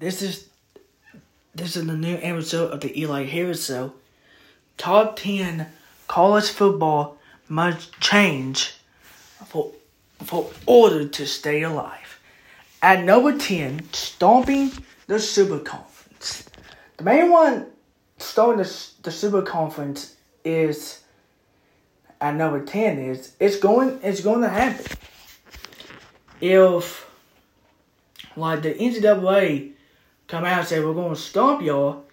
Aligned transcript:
This 0.00 0.22
is 0.22 0.48
this 1.54 1.76
is 1.76 1.86
the 1.86 1.94
new 1.94 2.18
episode 2.22 2.70
of 2.70 2.80
the 2.80 2.98
Eli 2.98 3.24
Harris 3.24 3.66
Show. 3.66 3.92
Top 4.78 5.16
ten 5.16 5.66
college 6.08 6.48
football 6.48 7.18
must 7.50 8.00
change 8.00 8.76
for 9.44 9.72
for 10.24 10.50
order 10.64 11.06
to 11.06 11.26
stay 11.26 11.60
alive. 11.64 12.18
At 12.80 13.04
number 13.04 13.36
ten, 13.36 13.92
stomping 13.92 14.72
the 15.06 15.20
Super 15.20 15.58
Conference. 15.58 16.48
The 16.96 17.04
main 17.04 17.30
one 17.30 17.66
stomping 18.16 18.62
the, 18.62 18.86
the 19.02 19.10
Super 19.10 19.42
Conference 19.42 20.16
is 20.46 21.02
at 22.22 22.36
number 22.36 22.64
ten 22.64 22.98
is 22.98 23.34
it's 23.38 23.58
going 23.58 24.00
it's 24.02 24.22
going 24.22 24.40
to 24.40 24.48
happen. 24.48 24.96
If 26.40 27.06
like 28.34 28.62
the 28.62 28.72
NCAA 28.72 29.72
come 30.30 30.44
out 30.44 30.60
and 30.60 30.68
say 30.68 30.78
we're 30.78 30.94
going 30.94 31.14
to 31.14 31.20
stomp 31.20 31.60
y'all, 31.60 32.04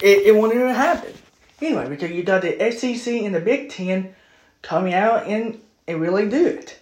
it, 0.00 0.26
it 0.26 0.34
won't 0.34 0.54
even 0.54 0.74
happen. 0.74 1.12
Anyway, 1.60 1.88
because 1.88 2.10
you 2.10 2.22
got 2.22 2.42
the 2.42 2.70
SEC 2.72 3.12
and 3.12 3.34
the 3.34 3.40
Big 3.40 3.70
Ten 3.70 4.14
coming 4.62 4.94
out 4.94 5.26
and, 5.26 5.60
and 5.86 6.00
really 6.00 6.28
do 6.28 6.46
it. 6.46 6.78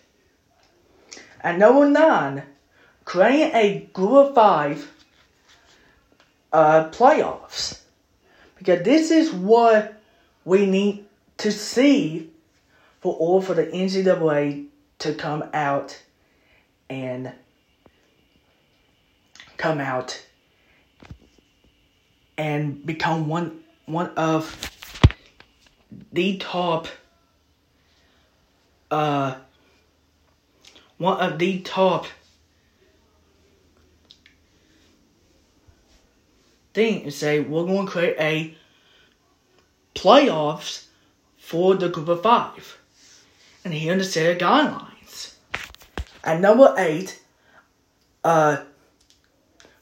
At 1.40 1.58
number 1.58 1.88
nine, 1.88 2.44
creating 3.04 3.50
a 3.54 3.90
group 3.92 4.12
of 4.12 4.34
five 4.34 4.92
uh, 6.52 6.88
playoffs. 6.90 7.80
Because 8.56 8.84
this 8.84 9.10
is 9.10 9.32
what 9.32 10.00
we 10.44 10.66
need 10.66 11.04
to 11.38 11.50
see 11.50 12.30
for 13.00 13.14
all 13.14 13.42
for 13.42 13.54
the 13.54 13.66
NCAA 13.66 14.66
to 15.00 15.14
come 15.14 15.44
out 15.52 16.00
and 16.88 17.32
come 19.56 19.80
out 19.80 20.24
and 22.36 22.84
become 22.84 23.28
one 23.28 23.62
one 23.86 24.10
of 24.16 24.70
the 26.12 26.36
top 26.38 26.88
uh 28.90 29.34
one 30.98 31.20
of 31.20 31.38
the 31.38 31.60
top 31.60 32.06
thing 36.72 37.04
and 37.04 37.12
say 37.12 37.40
we're 37.40 37.64
going 37.64 37.86
to 37.86 37.92
create 37.92 38.16
a 38.18 38.56
playoffs 39.94 40.86
for 41.38 41.74
the 41.76 41.88
group 41.88 42.08
of 42.08 42.22
five. 42.22 42.78
And 43.64 43.72
here 43.72 43.94
are 43.94 43.98
the 43.98 44.04
set 44.04 44.32
of 44.32 44.38
guidelines. 44.38 45.34
At 46.22 46.40
number 46.40 46.74
eight, 46.76 47.22
uh 48.24 48.64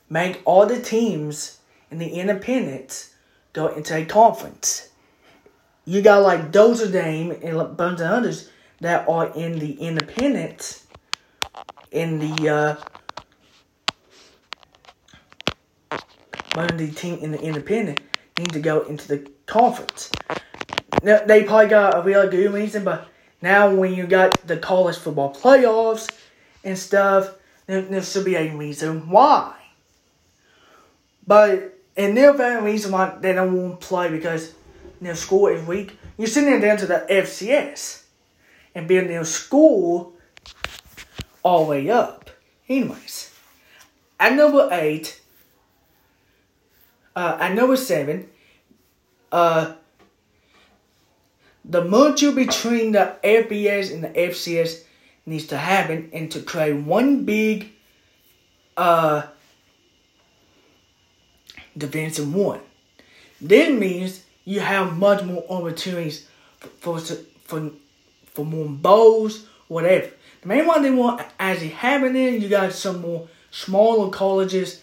make 0.09 0.43
all 0.45 0.67
the 0.67 0.81
teams 0.81 1.59
in 1.93 1.99
the 1.99 2.09
independents 2.09 3.15
go 3.53 3.69
into 3.69 3.95
a 3.97 4.05
conference. 4.05 4.89
You 5.85 6.01
got 6.03 6.23
like 6.23 6.53
Notre 6.55 6.91
Dame 6.91 7.33
and 7.43 7.57
a 7.57 7.65
bunch 7.65 8.01
of 8.01 8.07
others 8.07 8.51
that 8.81 9.09
are 9.09 9.33
in 9.35 9.59
the 9.59 9.75
independents 9.75 10.87
in 11.91 12.19
the 12.19 12.49
uh 12.49 12.77
one 16.55 16.71
of 16.71 16.79
the 16.79 16.91
team 16.91 17.19
in 17.21 17.33
the 17.33 17.41
independent 17.41 18.01
need 18.39 18.53
to 18.53 18.61
go 18.61 18.83
into 18.83 19.09
the 19.09 19.31
conference. 19.47 20.11
Now, 21.03 21.21
they 21.25 21.45
probably 21.45 21.69
got 21.69 21.97
a 21.97 22.03
real 22.03 22.29
good 22.29 22.53
reason, 22.53 22.85
but 22.85 23.09
now 23.41 23.75
when 23.75 23.95
you 23.95 24.07
got 24.07 24.47
the 24.47 24.57
college 24.57 24.97
football 24.97 25.35
playoffs 25.35 26.11
and 26.65 26.79
stuff, 26.79 27.35
there 27.67 28.03
should 28.03 28.25
be 28.25 28.37
a 28.37 28.55
reason 28.55 29.09
why. 29.09 29.55
But 31.27 31.79
and 31.97 32.17
they're 32.17 32.33
the 32.33 32.39
very 32.39 32.63
reason 32.63 32.93
why 32.93 33.17
they 33.21 33.33
don't 33.33 33.55
want 33.55 33.81
to 33.81 33.87
play 33.87 34.09
because 34.09 34.55
their 35.01 35.15
school 35.15 35.49
is 35.49 35.67
weak. 35.67 35.99
You're 36.17 36.27
sending 36.27 36.53
them 36.53 36.63
down 36.63 36.77
to 36.79 36.87
the 36.87 37.07
FCS 37.11 38.05
and 38.75 38.89
building 38.89 39.09
their 39.09 39.25
school 39.25 40.15
all 41.43 41.65
the 41.65 41.71
way 41.71 41.91
up. 41.91 42.31
Anyways, 42.69 43.35
at 44.19 44.35
number 44.35 44.69
eight, 44.73 45.21
uh, 47.15 47.37
at 47.41 47.55
number 47.55 47.77
seven, 47.77 48.29
uh, 49.31 49.75
the 51.65 51.85
merger 51.85 52.33
between 52.33 52.93
the 52.93 53.17
FBS 53.23 53.93
and 53.93 54.05
the 54.05 54.09
FCS 54.09 54.85
needs 55.27 55.47
to 55.49 55.59
happen 55.59 56.11
and 56.13 56.31
to 56.33 56.41
create 56.41 56.75
one 56.75 57.25
big 57.25 57.73
uh, 58.77 59.23
Division 61.77 62.33
One. 62.33 62.61
This 63.41 63.71
means 63.71 64.25
you 64.45 64.61
have 64.61 64.97
much 64.97 65.25
more 65.25 65.45
opportunities 65.49 66.27
for 66.81 66.99
for 66.99 67.71
for 68.35 68.45
more 68.45 68.67
bowls, 68.69 69.47
whatever. 69.69 70.11
The 70.43 70.49
main 70.49 70.67
one 70.67 70.83
they 70.83 70.91
want 70.91 71.23
actually 71.39 71.69
happening, 71.69 72.41
you 72.41 72.49
got 72.49 72.73
some 72.73 73.01
more 73.01 73.29
smaller 73.51 74.11
colleges 74.11 74.83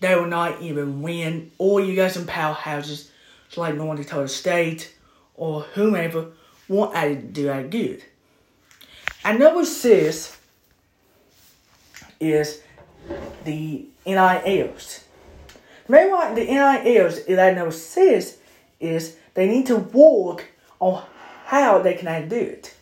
that 0.00 0.18
will 0.18 0.26
not 0.26 0.60
even 0.60 1.02
win, 1.02 1.50
or 1.58 1.80
you 1.80 1.96
got 1.96 2.12
some 2.12 2.26
powerhouses 2.26 3.08
like 3.56 3.74
North 3.74 3.98
Dakota 3.98 4.28
State 4.28 4.94
or 5.34 5.62
whomever 5.62 6.28
won't 6.68 6.94
actually 6.94 7.28
do 7.28 7.44
that 7.44 7.70
good. 7.70 8.04
And 9.24 9.38
number 9.38 9.64
six 9.64 10.38
is 12.20 12.62
the 13.44 13.86
NILs. 14.06 15.04
Main 15.90 16.08
one 16.12 16.36
the 16.36 16.44
NILs 16.44 17.24
that 17.26 17.56
number 17.56 17.72
six 17.72 18.36
is 18.78 19.16
they 19.34 19.48
need 19.48 19.66
to 19.66 19.76
work 19.76 20.46
on 20.78 21.02
how 21.46 21.82
they 21.82 21.94
can 21.94 22.28
do 22.28 22.36
it. 22.36 22.72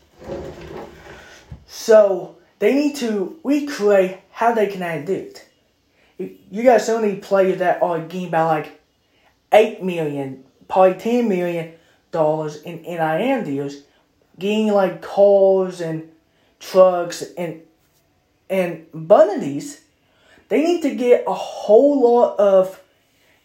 So 1.67 2.37
they 2.59 2.75
need 2.75 2.97
to 2.97 3.39
recreate 3.43 4.19
how 4.31 4.53
they 4.53 4.67
can 4.67 5.07
do 5.07 5.15
it. 5.15 5.49
You 6.19 6.63
got 6.63 6.83
so 6.83 7.01
many 7.01 7.17
players 7.17 7.61
that 7.61 7.83
are 7.83 7.99
getting 8.01 8.29
by 8.29 8.43
like 8.43 8.79
eight 9.53 9.83
million, 9.83 10.45
probably 10.69 11.01
ten 11.01 11.31
million 11.31 11.73
dollars 12.11 12.61
in 12.61 12.83
NIL 12.83 13.43
deals, 13.43 13.77
getting 14.39 14.69
like 14.69 15.01
cars 15.01 15.81
and 15.81 16.11
trucks 16.61 17.23
and 17.39 17.63
and 18.51 18.85
bunnies. 18.93 19.81
They 20.51 20.63
need 20.63 20.83
to 20.83 20.95
get 20.95 21.25
a 21.27 21.33
whole 21.33 22.03
lot 22.03 22.39
of 22.39 22.79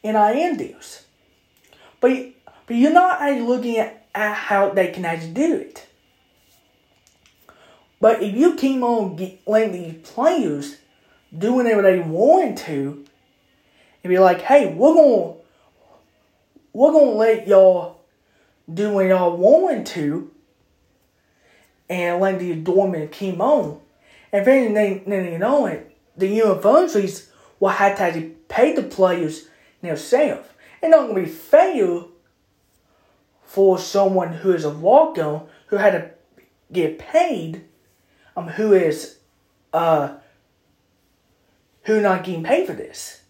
NIL 0.04 0.56
deals. 0.56 1.04
But 2.00 2.34
but 2.66 2.76
you're 2.76 2.94
not 2.94 3.22
actually 3.22 3.42
looking 3.42 3.78
at, 3.78 4.00
how 4.14 4.70
they 4.70 4.92
can 4.92 5.06
actually 5.06 5.34
do 5.34 5.56
it. 5.56 5.88
But 8.00 8.22
if 8.22 8.36
you 8.36 8.56
keep 8.56 8.82
on 8.84 9.18
letting 9.48 9.72
these 9.72 10.08
players 10.08 10.78
do 11.36 11.54
whatever 11.54 11.82
they 11.82 12.00
want 12.00 12.60
to, 12.60 13.04
and 14.04 14.10
be 14.10 14.20
like, 14.20 14.42
hey, 14.42 14.72
we're 14.74 14.94
gonna 14.94 15.34
we're 16.74 16.92
gonna 16.92 17.12
let 17.12 17.48
y'all 17.48 18.02
do 18.72 18.92
what 18.92 19.08
y'all 19.08 19.36
want 19.36 19.88
to, 19.88 20.30
and 21.90 22.22
let 22.22 22.40
the 22.40 22.54
dormant 22.56 23.12
keep 23.12 23.40
on. 23.40 23.80
And 24.32 24.46
then 24.46 24.74
they, 24.74 25.04
then 25.06 25.32
you 25.32 25.38
know 25.38 25.68
it, 25.68 25.96
the 26.18 26.28
universities 26.28 27.32
will 27.60 27.70
have 27.70 27.98
to 27.98 28.36
pay 28.50 28.74
the 28.74 28.84
players 28.84 29.48
themselves. 29.90 30.48
It's 30.82 30.90
not 30.90 31.08
gonna 31.08 31.22
be 31.22 31.26
fair 31.26 32.02
for 33.44 33.78
someone 33.78 34.34
who 34.34 34.54
is 34.54 34.66
a 34.66 34.70
walk-on 34.70 35.48
who 35.68 35.78
had 35.78 35.92
to 35.92 36.10
get 36.72 36.98
paid, 36.98 37.66
um, 38.36 38.48
who 38.48 38.74
is 38.74 39.18
uh 39.72 40.16
who 41.84 42.02
not 42.02 42.24
getting 42.24 42.44
paid 42.44 42.66
for 42.66 42.74
this. 42.74 43.22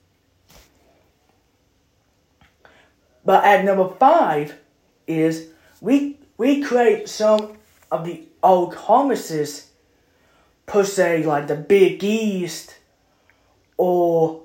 But 3.25 3.43
at 3.43 3.65
number 3.65 3.89
five 3.89 4.59
is 5.07 5.47
we 5.81 6.17
we 6.37 6.61
create 6.61 7.09
some 7.09 7.57
of 7.91 8.05
the 8.05 8.23
old 8.41 8.73
conferences 8.73 9.69
per 10.65 10.83
se 10.83 11.25
like 11.25 11.47
the 11.47 11.55
Big 11.55 12.03
East 12.03 12.75
or 13.77 14.42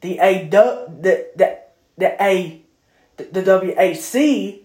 the 0.00 0.18
A 0.18 0.46
the 0.48 0.88
the 1.00 1.58
the 1.96 2.22
A 2.22 2.62
the, 3.16 3.24
the 3.24 3.42
WAC 3.42 4.60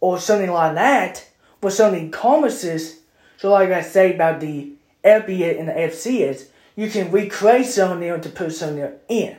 or 0.00 0.18
something 0.18 0.50
like 0.50 0.74
that, 0.74 1.26
but 1.60 1.72
something 1.72 2.10
conferences. 2.10 3.00
So 3.36 3.50
like 3.50 3.70
I 3.70 3.82
say 3.82 4.14
about 4.14 4.40
the 4.40 4.72
FBA 5.04 5.58
and 5.58 5.68
the 5.68 5.72
FCS, 5.72 6.46
you 6.76 6.88
can 6.90 7.10
recreate 7.10 7.66
something 7.66 8.20
to 8.20 8.28
put 8.28 8.52
something 8.52 8.92
in. 9.08 9.36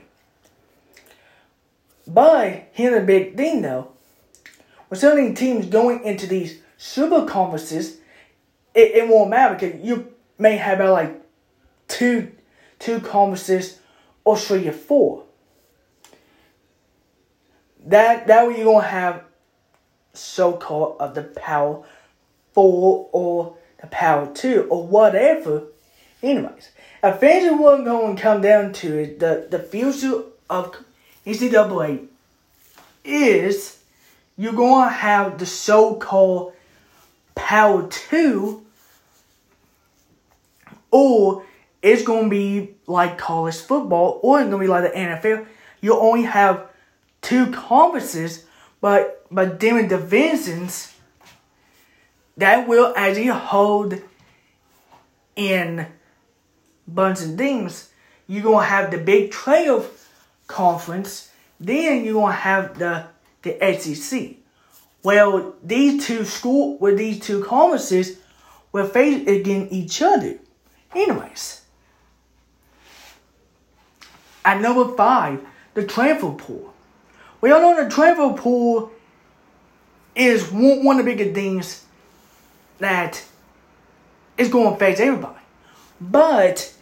But 2.05 2.69
here's 2.73 2.99
the 2.99 3.05
big 3.05 3.37
thing 3.37 3.61
though. 3.61 3.89
With 4.89 4.99
so 4.99 5.15
many 5.15 5.33
teams 5.33 5.65
going 5.67 6.03
into 6.03 6.27
these 6.27 6.59
super 6.77 7.25
conferences, 7.25 7.97
it, 8.75 8.91
it 8.95 9.07
won't 9.07 9.29
matter 9.29 9.55
because 9.55 9.81
you 9.81 10.13
may 10.37 10.57
have 10.57 10.79
about 10.79 10.93
like 10.93 11.21
two 11.87 12.31
two 12.79 12.99
conferences 12.99 13.79
or 14.25 14.37
three 14.37 14.67
or 14.67 14.73
four. 14.73 15.23
That 17.85 18.27
that 18.27 18.47
way 18.47 18.57
you're 18.57 18.65
gonna 18.65 18.87
have 18.87 19.23
so 20.13 20.53
called 20.53 20.97
of 20.99 21.15
the 21.15 21.23
power 21.23 21.83
four 22.53 23.09
or 23.11 23.57
the 23.81 23.87
power 23.87 24.31
two 24.33 24.67
or 24.69 24.87
whatever. 24.87 25.63
Anyways, 26.21 26.69
eventually 27.03 27.55
what 27.55 27.83
to 27.83 28.21
come 28.21 28.41
down 28.41 28.71
to 28.73 28.97
is 28.97 29.19
the, 29.19 29.47
the 29.49 29.59
future 29.59 30.23
of 30.49 30.77
NCAA 31.25 32.07
is 33.03 33.79
you're 34.37 34.53
to 34.89 34.93
have 34.93 35.37
the 35.37 35.45
so-called 35.45 36.53
power 37.35 37.87
two 37.87 38.65
or 40.91 41.45
it's 41.83 42.01
going 42.01 42.23
to 42.23 42.29
be 42.29 42.75
like 42.87 43.17
college 43.17 43.57
football 43.57 44.19
or 44.23 44.39
it's 44.39 44.49
going 44.49 44.61
to 44.61 44.65
be 44.65 44.67
like 44.67 44.91
the 44.91 44.97
NFL. 44.97 45.45
You 45.81 45.99
only 45.99 46.23
have 46.23 46.69
two 47.21 47.51
conferences, 47.51 48.45
but 48.81 49.25
but 49.29 49.59
different 49.59 49.89
divisions 49.89 50.93
that 52.37 52.67
will 52.67 52.93
actually 52.95 53.27
hold 53.27 53.99
in 55.35 55.87
bunch 56.87 57.21
of 57.21 57.35
things. 57.35 57.89
You're 58.27 58.43
gonna 58.43 58.65
have 58.65 58.91
the 58.91 58.97
Big 58.97 59.31
12 59.31 60.07
conference, 60.47 61.31
then 61.59 62.05
you're 62.05 62.13
gonna 62.13 62.33
have 62.33 62.77
the 62.77 63.07
the 63.41 63.57
SEC. 63.77 64.37
Well, 65.03 65.55
these 65.61 66.05
two 66.07 66.23
school 66.23 66.77
with 66.77 66.97
these 66.97 67.19
two 67.19 67.43
conferences 67.43 68.19
will 68.71 68.87
face 68.87 69.27
against 69.27 69.73
each 69.73 70.01
other. 70.01 70.39
Anyways. 70.95 71.62
At 74.45 74.61
number 74.61 74.95
five, 74.95 75.45
the 75.73 75.85
transfer 75.85 76.31
pool. 76.31 76.73
We 77.41 77.51
all 77.51 77.61
know 77.61 77.83
the 77.83 77.89
transfer 77.89 78.33
pool 78.33 78.91
is 80.15 80.49
one 80.51 80.99
of 80.99 81.05
the 81.05 81.15
bigger 81.15 81.33
things 81.33 81.85
that 82.79 83.23
is 84.37 84.49
going 84.49 84.69
to 84.69 84.75
affect 84.75 84.99
everybody. 84.99 85.39
But 85.99 86.73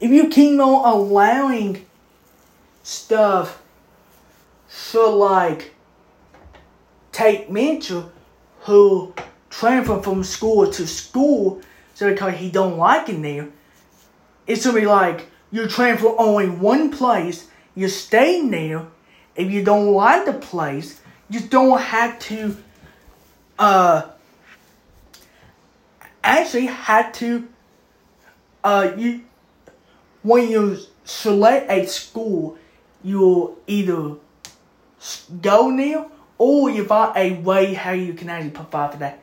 if 0.00 0.10
you 0.10 0.28
keep 0.28 0.58
on 0.60 0.94
allowing 0.94 1.86
stuff 2.82 3.62
so 4.68 5.16
like 5.16 5.74
Tate 7.12 7.50
Martell 7.50 8.10
who 8.60 9.14
transfer 9.48 10.00
from 10.00 10.24
school 10.24 10.70
to 10.70 10.86
school 10.86 11.60
so 11.94 12.10
because 12.10 12.34
he 12.34 12.50
don't 12.50 12.78
like 12.78 13.08
it 13.08 13.20
there, 13.20 13.48
it's 14.46 14.64
gonna 14.64 14.80
be 14.80 14.86
like 14.86 15.28
you 15.50 15.66
transfer 15.66 16.14
only 16.18 16.48
one 16.48 16.90
place, 16.90 17.48
you 17.74 17.88
stay 17.88 18.46
there. 18.48 18.86
If 19.36 19.50
you 19.50 19.64
don't 19.64 19.92
like 19.92 20.26
the 20.26 20.32
place, 20.32 21.00
you 21.28 21.40
don't 21.40 21.80
have 21.80 22.18
to 22.18 22.56
uh 23.58 24.08
actually 26.24 26.66
had 26.66 27.12
to 27.14 27.48
uh 28.64 28.92
you 28.96 29.22
when 30.22 30.50
you 30.50 30.78
select 31.04 31.70
a 31.70 31.86
school 31.86 32.58
you'll 33.02 33.56
either 33.66 34.14
go 35.40 35.76
there 35.76 36.06
or 36.38 36.70
you 36.70 36.84
find 36.84 37.16
a 37.16 37.40
way 37.40 37.74
how 37.74 37.92
you 37.92 38.14
can 38.14 38.28
actually 38.28 38.50
provide 38.50 38.92
for 38.92 38.98
that 38.98 39.22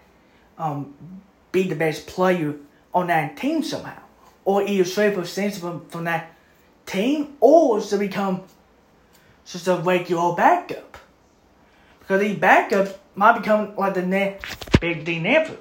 um 0.57 0.94
be 1.51 1.63
the 1.63 1.75
best 1.75 2.07
player 2.07 2.56
on 2.94 3.07
that 3.07 3.38
team 3.38 3.63
somehow 3.63 4.01
or 4.47 4.63
either 4.63 4.85
straight 4.85 5.13
percent 5.13 5.53
from, 5.55 5.85
from 5.89 6.05
that 6.05 6.33
team 6.85 7.35
or 7.41 7.81
to 7.81 7.97
become 7.97 8.41
just 9.45 9.67
a 9.67 9.75
regular 9.75 10.33
backup 10.35 10.97
because 11.99 12.21
these 12.21 12.38
backups 12.38 12.95
might 13.13 13.38
become 13.38 13.75
like 13.75 13.94
the 13.94 14.01
next 14.01 14.79
big 14.79 15.03
D 15.03 15.21
ever. 15.27 15.57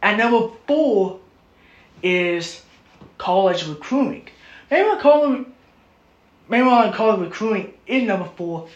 And 0.00 0.18
number 0.18 0.54
four 0.68 1.18
is 2.00 2.62
college 3.18 3.66
recruiting. 3.66 4.28
Maybe 4.70 4.88
my 4.88 5.00
college, 5.00 5.46
maybe 6.48 6.64
my 6.64 6.92
college 6.92 7.22
recruiting 7.22 7.74
is 7.88 8.04
number 8.04 8.30
four. 8.36 8.68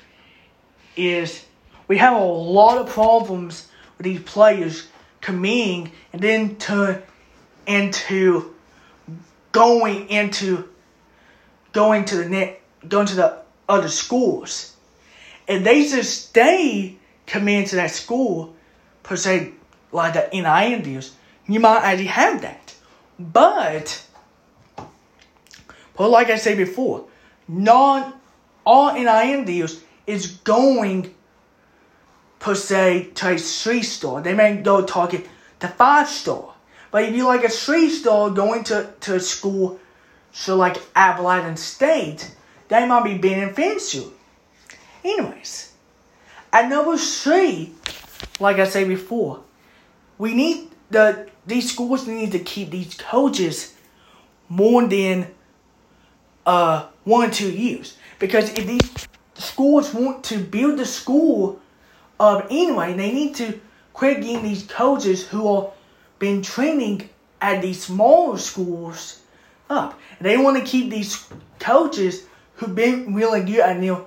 Is 0.96 1.44
we 1.87 1.99
have 1.99 2.20
a 2.20 2.25
lot 2.25 2.78
of 2.78 2.88
problems 2.88 3.69
with 3.96 4.06
these 4.06 4.22
players 4.22 4.88
coming 5.20 5.93
and 6.12 6.20
then 6.20 6.56
turn 6.56 7.05
into 7.66 8.54
going 9.52 10.08
into 10.08 10.68
going 11.72 12.04
to 12.04 12.16
the 12.16 12.28
net 12.28 12.60
going 12.88 13.06
to 13.06 13.16
the 13.16 13.42
other 13.68 13.88
schools. 13.88 14.76
And 15.48 15.64
they 15.66 15.88
just 15.88 16.28
stay 16.28 16.96
committed 17.26 17.70
to 17.70 17.76
that 17.76 17.90
school 17.90 18.54
per 19.02 19.16
se 19.16 19.52
like 19.92 20.14
the 20.14 20.28
NIL 20.32 20.82
deals, 20.82 21.14
you 21.46 21.60
might 21.60 21.78
already 21.78 22.06
have 22.06 22.42
that. 22.42 22.74
But, 23.18 24.04
but 25.96 26.08
like 26.08 26.30
I 26.30 26.36
said 26.36 26.56
before, 26.56 27.06
not 27.48 28.16
all 28.64 28.92
NIL 28.92 29.44
deals 29.44 29.80
is 30.06 30.26
going 30.26 31.14
per 32.38 32.54
se 32.54 33.10
to 33.14 33.32
a 33.34 33.38
three 33.38 33.82
star. 33.82 34.22
They 34.22 34.34
may 34.34 34.56
go 34.56 34.84
target 34.84 35.26
the 35.58 35.68
five 35.68 36.08
star. 36.08 36.50
But 36.90 37.04
if 37.04 37.14
you 37.14 37.26
like 37.26 37.44
a 37.44 37.50
street 37.50 37.90
star 37.90 38.31
going 38.31 38.64
to, 38.64 38.92
to 39.00 39.20
school, 39.20 39.78
so 40.32 40.56
like 40.56 40.76
Appalachian 40.94 41.56
State, 41.56 42.34
that 42.69 42.88
might 42.88 43.04
be 43.04 43.19
beneficial. 43.19 44.12
Anyways, 45.04 45.72
at 46.52 46.69
number 46.69 46.96
three, 46.96 47.72
like 48.38 48.58
I 48.58 48.64
said 48.64 48.88
before, 48.88 49.42
we 50.19 50.34
need 50.34 50.70
the 50.90 51.28
these 51.46 51.72
schools 51.72 52.06
need 52.06 52.32
to 52.32 52.38
keep 52.38 52.70
these 52.70 52.94
coaches 52.94 53.75
more 54.48 54.86
than 54.86 55.28
uh 56.44 56.86
one 57.04 57.28
or 57.28 57.32
two 57.32 57.50
years 57.50 57.96
because 58.19 58.50
if 58.50 58.66
these 58.66 59.08
schools 59.34 59.94
want 59.94 60.22
to 60.25 60.38
build 60.38 60.78
the 60.78 60.84
school 60.84 61.60
up 62.19 62.46
anyway, 62.50 62.94
they 62.94 63.12
need 63.12 63.34
to 63.36 63.58
quit 63.94 64.20
getting 64.20 64.43
these 64.43 64.64
coaches 64.64 65.26
who 65.26 65.48
are 65.48 65.72
been 66.20 66.43
training 66.43 67.08
at 67.40 67.61
these 67.61 67.82
smaller 67.82 68.38
schools 68.38 69.20
up. 69.69 69.99
They 70.20 70.37
want 70.37 70.56
to 70.58 70.64
keep 70.64 70.90
these 70.90 71.26
coaches 71.58 72.25
who've 72.55 72.74
been 72.74 73.12
really 73.15 73.43
good 73.43 73.60
at 73.60 73.81
their 73.81 74.03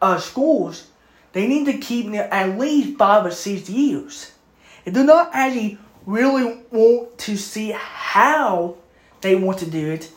uh, 0.00 0.18
schools. 0.18 0.86
They 1.32 1.48
need 1.48 1.66
to 1.66 1.78
keep 1.78 2.06
them 2.06 2.14
at 2.30 2.56
least 2.56 2.96
five 2.98 3.26
or 3.26 3.32
six 3.32 3.68
years. 3.68 4.30
They 4.84 4.92
do 4.92 5.02
not 5.02 5.30
actually 5.32 5.78
really 6.06 6.62
want 6.70 7.18
to 7.18 7.36
see 7.36 7.72
how 7.74 8.76
they 9.22 9.34
want 9.36 9.58
to 9.58 9.70
do 9.70 9.92
it, 9.92 10.10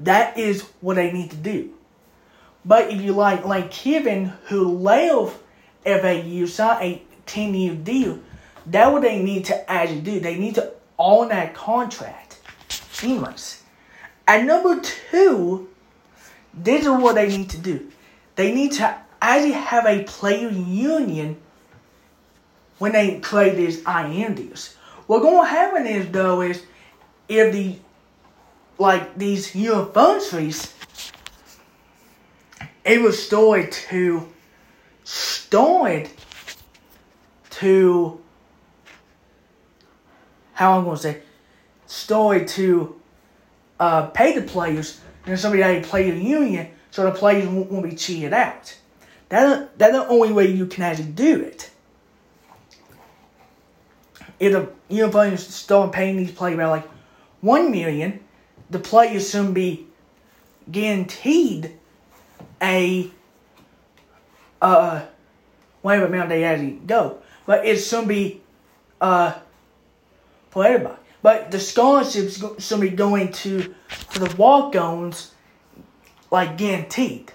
that 0.00 0.38
is 0.38 0.62
what 0.80 0.96
they 0.96 1.10
need 1.10 1.30
to 1.30 1.36
do. 1.36 1.72
But 2.64 2.90
if 2.90 3.00
you 3.00 3.12
like, 3.12 3.44
like 3.44 3.70
Kiffin, 3.70 4.26
who 4.46 4.78
left 4.78 5.38
FAU, 5.84 6.46
signed 6.46 6.82
a 6.82 7.02
10 7.24 7.54
year 7.54 7.74
deal, 7.74 8.18
that's 8.66 8.92
what 8.92 9.02
they 9.02 9.22
need 9.22 9.44
to 9.46 9.70
actually 9.70 10.00
do. 10.00 10.20
They 10.20 10.36
need 10.36 10.56
to 10.56 10.72
own 10.98 11.28
that 11.28 11.54
contract. 11.54 12.38
Anyways, 13.02 13.62
at 14.26 14.44
number 14.44 14.80
two, 14.80 15.68
this 16.52 16.82
is 16.82 16.88
what 16.88 17.14
they 17.14 17.28
need 17.28 17.50
to 17.50 17.58
do. 17.58 17.90
They 18.34 18.52
need 18.52 18.72
to 18.72 18.98
actually 19.22 19.52
have 19.52 19.86
a 19.86 20.02
player 20.04 20.48
union 20.50 21.36
when 22.78 22.92
they 22.92 23.20
play 23.20 23.54
these 23.54 23.82
INDs. 23.86 24.74
What 25.06 25.22
gonna 25.22 25.48
happen 25.48 25.86
is 25.86 26.10
though 26.10 26.42
is 26.42 26.62
if 27.28 27.52
the 27.52 27.78
like 28.78 29.16
these 29.16 29.54
universities 29.54 30.74
it 32.84 33.00
was 33.00 33.20
started 33.24 33.72
to 33.72 34.28
start 35.04 36.08
to 37.50 38.20
how 40.56 40.78
I'm 40.78 40.84
gonna 40.84 40.96
say 40.96 41.22
started 41.86 42.48
to 42.48 43.00
uh, 43.78 44.06
pay 44.06 44.34
the 44.38 44.42
players 44.42 45.00
and 45.26 45.38
somebody 45.38 45.62
had 45.62 45.84
a 45.84 45.86
player 45.86 46.12
union 46.12 46.68
so 46.90 47.04
the 47.04 47.12
players 47.12 47.46
won't, 47.46 47.70
won't 47.70 47.88
be 47.88 47.94
cheated 47.94 48.32
out. 48.32 48.76
That 49.28 49.78
that's 49.78 49.92
the 49.92 50.08
only 50.08 50.32
way 50.32 50.46
you 50.46 50.66
can 50.66 50.82
actually 50.82 51.12
do 51.12 51.40
it 51.42 51.70
if 54.38 54.52
the 54.52 54.68
Union 54.88 55.38
start 55.38 55.92
paying 55.92 56.16
these 56.16 56.30
players 56.30 56.54
about 56.54 56.70
like 56.70 56.88
one 57.40 57.70
million, 57.70 58.20
the 58.70 58.78
players 58.78 59.28
soon 59.28 59.52
be 59.52 59.86
guaranteed 60.70 61.72
a 62.60 63.10
uh 64.60 65.04
whatever 65.82 66.06
amount 66.06 66.28
they 66.28 66.44
actually 66.44 66.78
go. 66.86 67.18
But 67.46 67.66
it's 67.66 67.86
soon 67.86 68.08
be 68.08 68.42
uh 69.00 69.34
for 70.56 70.64
everybody. 70.64 70.96
but 71.20 71.50
the 71.50 71.60
scholarships 71.60 72.38
be 72.80 72.88
going 72.88 73.30
to 73.30 73.74
to 74.10 74.20
the 74.20 74.34
walk-ons 74.36 75.34
like 76.30 76.56
guaranteed. 76.56 77.30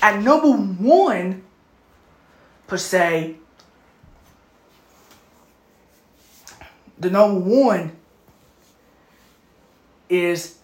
At 0.00 0.22
number 0.22 0.50
one, 0.50 1.42
per 2.66 2.78
se, 2.78 3.36
the 6.98 7.10
number 7.10 7.40
one 7.40 7.92
is 10.08 10.56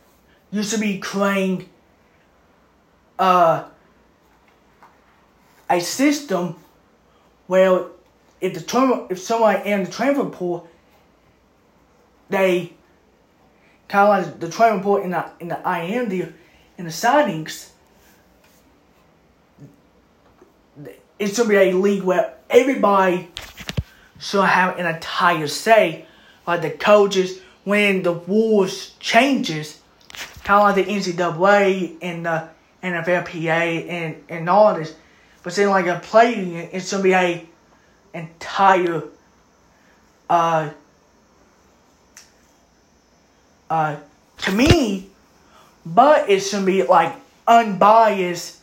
you 0.50 0.62
should 0.62 0.81
be 0.81 0.99
creating 0.99 1.69
uh, 3.19 3.64
a 5.69 5.81
system 5.81 6.57
where 7.49 7.85
if 8.40 8.55
the 8.55 8.62
term, 8.62 9.09
if 9.11 9.19
somebody 9.19 9.69
in 9.69 9.85
the 9.85 9.90
transfer 9.90 10.25
pool, 10.25 10.67
they 12.31 12.73
kind 13.89 14.09
of 14.09 14.27
like 14.27 14.41
the 14.41 14.49
transfer 14.49 14.83
pool 14.83 14.97
in 14.97 15.11
the 15.11 15.31
in 15.41 15.49
the 15.49 15.59
IM 15.59 16.11
in 16.79 16.85
the 16.85 16.91
signings. 16.91 17.71
It's 21.19 21.37
gonna 21.37 21.49
be 21.49 21.57
a 21.57 21.73
league 21.73 22.03
where 22.03 22.35
everybody 22.49 23.29
should 24.19 24.45
have 24.45 24.79
an 24.79 24.87
entire 24.87 25.47
say, 25.47 26.07
like 26.47 26.63
the 26.63 26.71
coaches 26.71 27.41
when 27.65 28.03
the 28.03 28.15
rules 28.15 28.91
changes, 29.01 29.81
kind 30.45 30.61
of 30.61 30.77
like 30.77 30.87
the 30.87 30.93
NCAA 30.93 31.97
and 32.01 32.25
the 32.25 32.49
NFLPA 32.83 33.89
and 33.89 34.25
and 34.29 34.49
all 34.49 34.75
this. 34.75 34.95
But 35.43 35.55
then 35.55 35.69
like 35.69 35.87
a 35.87 35.99
play 36.01 36.71
it's 36.73 36.91
gonna 36.91 37.03
be 37.03 37.13
a 37.13 37.47
entire 38.15 39.05
uh 40.29 40.71
uh 43.71 43.97
to 44.39 44.53
me, 44.53 45.09
but 45.87 46.29
it 46.29 46.47
gonna 46.50 46.67
be 46.67 46.83
like 46.83 47.15
unbiased 47.47 48.59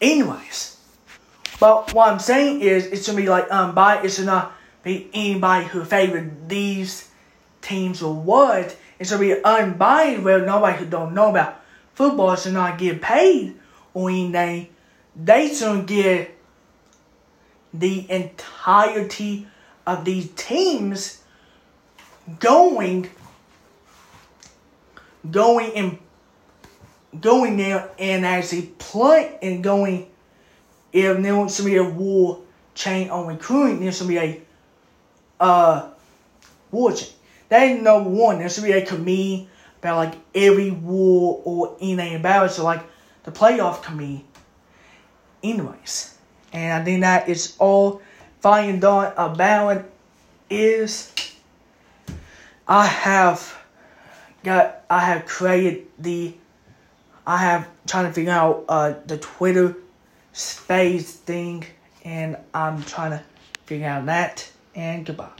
anyways. 0.00 0.76
But 1.60 1.94
what 1.94 2.12
I'm 2.12 2.18
saying 2.18 2.60
is 2.60 2.86
it 2.86 3.06
gonna 3.06 3.16
be 3.22 3.28
like 3.28 3.48
unbiased, 3.48 4.04
It 4.04 4.10
should 4.10 4.26
not 4.26 4.52
be 4.82 5.08
anybody 5.14 5.66
who 5.66 5.84
favored 5.84 6.48
these 6.48 7.08
teams 7.60 8.02
or 8.02 8.14
what. 8.14 8.76
It's 8.98 9.10
gonna 9.10 9.20
be 9.20 9.42
unbiased 9.42 10.22
where 10.22 10.44
nobody 10.44 10.78
who 10.78 10.86
don't 10.86 11.14
know 11.14 11.30
about 11.30 11.60
football 11.94 12.34
should 12.36 12.54
not 12.54 12.78
get 12.78 13.00
paid 13.00 13.54
or 13.94 14.10
anything. 14.10 14.68
They 15.14 15.54
should 15.54 15.86
get 15.86 16.36
the 17.72 18.10
entirety 18.10 19.46
of 19.86 20.04
these 20.04 20.30
teams 20.30 21.22
going 22.38 23.10
going 25.30 25.72
and 25.74 25.98
going 27.20 27.56
there 27.56 27.90
and 27.98 28.24
actually 28.24 28.62
play 28.78 29.38
and 29.42 29.62
going 29.62 30.08
if 30.92 31.22
there 31.22 31.36
wants 31.36 31.56
to 31.56 31.62
be 31.62 31.76
a 31.76 31.84
war 31.84 32.42
chain 32.74 33.10
on 33.10 33.26
recruiting, 33.26 33.80
there 33.80 33.92
should 33.92 34.08
be 34.08 34.18
a 34.18 34.40
uh 35.40 35.90
war 36.70 36.92
chain. 36.92 37.08
That 37.48 37.62
is 37.64 37.82
number 37.82 38.08
one. 38.08 38.38
There 38.38 38.48
should 38.48 38.64
be 38.64 38.72
a 38.72 38.84
committee 38.84 39.48
about 39.78 39.96
like 39.96 40.14
every 40.34 40.70
war 40.70 41.40
or 41.44 41.76
anything 41.80 42.14
about 42.14 42.46
it. 42.46 42.50
So 42.50 42.64
like 42.64 42.82
the 43.24 43.32
playoff 43.32 43.82
committee. 43.82 44.24
Anyways. 45.42 46.16
And 46.52 46.82
I 46.82 46.84
think 46.84 47.00
that 47.00 47.28
is 47.28 47.56
all 47.58 48.02
fine 48.40 48.70
and 48.70 48.80
done 48.80 49.12
about 49.16 49.76
it 49.76 49.90
is 50.50 51.12
I 52.68 52.86
have 52.86 53.61
got 54.42 54.84
I 54.90 55.00
have 55.00 55.26
created 55.26 55.86
the 55.98 56.34
I 57.26 57.38
have 57.38 57.68
trying 57.86 58.06
to 58.06 58.12
figure 58.12 58.32
out 58.32 58.64
uh 58.68 58.94
the 59.06 59.18
Twitter 59.18 59.76
space 60.32 61.12
thing 61.12 61.64
and 62.04 62.36
I'm 62.54 62.82
trying 62.82 63.12
to 63.12 63.22
figure 63.64 63.86
out 63.88 64.06
that 64.06 64.50
and 64.74 65.04
goodbye. 65.04 65.32